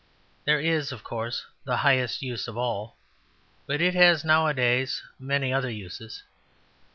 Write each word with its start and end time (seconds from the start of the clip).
There 0.45 0.59
is, 0.59 0.91
of 0.91 1.03
course, 1.03 1.45
the 1.63 1.77
highest 1.85 2.23
use 2.23 2.47
of 2.47 2.57
all; 2.57 2.95
but 3.67 3.81
it 3.81 3.93
has 3.93 4.25
nowadays 4.25 5.03
many 5.19 5.53
other 5.53 5.69
uses. 5.69 6.23